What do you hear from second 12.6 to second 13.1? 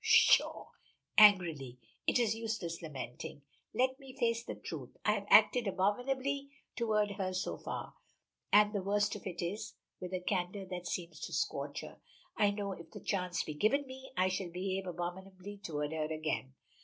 if the